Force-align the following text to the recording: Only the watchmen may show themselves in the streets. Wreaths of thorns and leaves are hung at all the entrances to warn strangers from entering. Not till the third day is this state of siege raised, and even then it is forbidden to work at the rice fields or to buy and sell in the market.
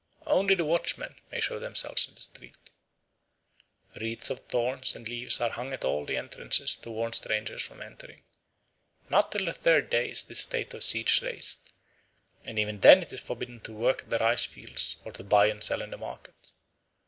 Only 0.25 0.55
the 0.55 0.65
watchmen 0.65 1.13
may 1.31 1.39
show 1.39 1.59
themselves 1.59 2.09
in 2.09 2.15
the 2.15 2.23
streets. 2.23 2.57
Wreaths 3.95 4.31
of 4.31 4.39
thorns 4.39 4.95
and 4.95 5.07
leaves 5.07 5.39
are 5.39 5.51
hung 5.51 5.73
at 5.73 5.85
all 5.85 6.05
the 6.07 6.17
entrances 6.17 6.75
to 6.77 6.89
warn 6.89 7.13
strangers 7.13 7.61
from 7.61 7.83
entering. 7.83 8.23
Not 9.11 9.31
till 9.31 9.45
the 9.45 9.53
third 9.53 9.91
day 9.91 10.09
is 10.09 10.23
this 10.23 10.39
state 10.39 10.73
of 10.73 10.83
siege 10.83 11.21
raised, 11.21 11.71
and 12.43 12.57
even 12.57 12.79
then 12.79 13.03
it 13.03 13.13
is 13.13 13.21
forbidden 13.21 13.59
to 13.59 13.73
work 13.73 14.01
at 14.01 14.09
the 14.09 14.17
rice 14.17 14.45
fields 14.45 14.95
or 15.05 15.11
to 15.11 15.23
buy 15.23 15.45
and 15.45 15.63
sell 15.63 15.83
in 15.83 15.91
the 15.91 15.99
market. 15.99 16.51